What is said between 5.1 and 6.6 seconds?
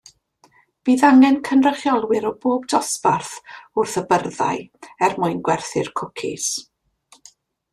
mwyn gwerthu'r cwcis.